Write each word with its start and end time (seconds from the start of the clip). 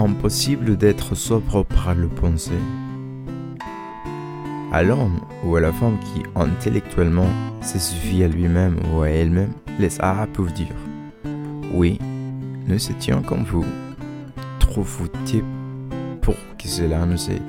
impossible 0.00 0.76
d'être 0.76 1.14
sobre 1.14 1.64
par 1.64 1.94
le 1.94 2.08
penser. 2.08 2.58
À 4.72 4.82
l'homme 4.82 5.20
ou 5.44 5.56
à 5.56 5.60
la 5.60 5.72
femme 5.72 5.98
qui 5.98 6.22
intellectuellement 6.34 7.28
se 7.60 7.78
suffit 7.78 8.22
à 8.24 8.28
lui-même 8.28 8.76
ou 8.92 9.02
à 9.02 9.10
elle-même, 9.10 9.52
les 9.78 10.00
Arabes 10.00 10.30
peuvent 10.32 10.52
dire 10.52 10.74
Oui, 11.74 11.98
nous 12.66 12.90
étions 12.90 13.22
comme 13.22 13.44
vous, 13.44 13.64
trop 14.58 14.84
foutés 14.84 15.44
pour 16.22 16.36
que 16.58 16.68
cela 16.68 17.04
nous 17.04 17.30
aide. 17.30 17.42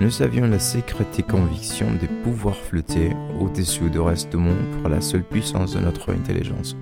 Nous 0.00 0.22
avions 0.22 0.46
la 0.46 0.58
secrète 0.58 1.26
conviction 1.28 1.86
de 1.92 2.06
pouvoir 2.24 2.56
flotter 2.56 3.12
au-dessus 3.38 3.90
du 3.90 4.00
reste 4.00 4.30
du 4.30 4.38
monde 4.38 4.82
par 4.82 4.90
la 4.90 5.00
seule 5.00 5.24
puissance 5.24 5.74
de 5.74 5.80
notre 5.80 6.12
intelligence. 6.12 6.74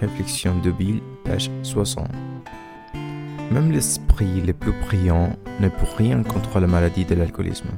Réflexion 0.00 0.58
de 0.58 0.72
Bill, 0.72 1.00
page 1.24 1.50
60. 1.62 2.08
Même 3.52 3.70
l'esprit 3.70 4.40
le 4.40 4.54
plus 4.54 4.72
brillant 4.72 5.36
ne 5.60 5.68
peut 5.68 5.86
rien 5.98 6.22
contre 6.22 6.58
la 6.58 6.66
maladie 6.66 7.04
de 7.04 7.14
l'alcoolisme. 7.14 7.68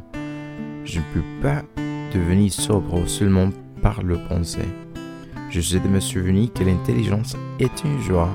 Je 0.84 1.00
ne 1.00 1.04
peux 1.12 1.24
pas 1.42 1.62
devenir 2.14 2.52
sobre 2.52 3.08
seulement 3.08 3.48
par 3.82 4.04
le 4.04 4.16
penser. 4.28 4.68
Je 5.50 5.60
sais 5.60 5.80
de 5.80 5.88
me 5.88 5.98
souvenir 5.98 6.52
que 6.52 6.62
l'intelligence 6.62 7.36
est 7.58 7.82
une 7.82 8.00
joie, 8.00 8.30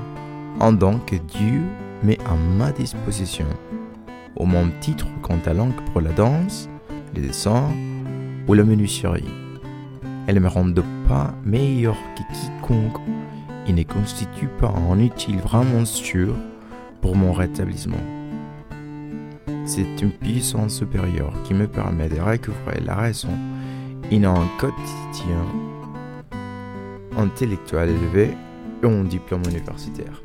un 0.60 0.72
don 0.74 0.98
que 1.06 1.16
Dieu 1.16 1.62
met 2.02 2.18
à 2.26 2.34
ma 2.58 2.72
disposition, 2.72 3.46
au 4.36 4.44
même 4.44 4.72
titre 4.80 5.06
qu'un 5.26 5.38
talent 5.38 5.70
pour 5.92 6.02
la 6.02 6.12
danse, 6.12 6.68
le 7.16 7.22
dessin 7.22 7.64
ou 8.48 8.52
la 8.52 8.64
menuiserie. 8.64 9.24
Elle 10.26 10.34
ne 10.34 10.40
me 10.40 10.48
rend 10.48 10.70
pas 11.08 11.32
meilleur 11.46 11.96
que 12.16 12.22
quiconque 12.34 13.00
et 13.66 13.72
ne 13.72 13.82
constitue 13.82 14.48
pas 14.58 14.74
un 14.90 14.98
utile 14.98 15.38
vraiment 15.38 15.86
sûr 15.86 16.34
pour 17.00 17.16
mon 17.16 17.32
rétablissement. 17.32 17.96
C'est 19.64 20.02
une 20.02 20.12
puissance 20.12 20.74
supérieure 20.74 21.32
qui 21.44 21.54
me 21.54 21.66
permet 21.66 22.08
de 22.08 22.20
recouvrer 22.20 22.80
la 22.84 22.96
raison 22.96 23.36
et 24.10 24.24
un 24.24 24.48
quotidien 24.58 25.46
intellectuel 27.16 27.90
élevé 27.90 28.36
et 28.82 28.86
un 28.86 29.04
diplôme 29.04 29.42
universitaire. 29.44 30.22